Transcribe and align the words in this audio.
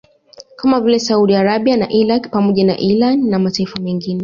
Kama 0.55 0.81
vile 0.81 0.99
Saudi 0.99 1.35
Arabia 1.35 1.77
na 1.77 1.91
Iraq 1.91 2.29
pamoja 2.29 2.63
na 2.63 2.79
Irani 2.79 3.29
na 3.29 3.39
mataifa 3.39 3.79
mengine 3.79 4.19